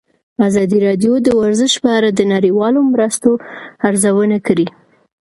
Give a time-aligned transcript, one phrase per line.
[0.47, 3.31] ازادي راډیو د ورزش په اړه د نړیوالو مرستو
[3.87, 4.67] ارزونه کړې.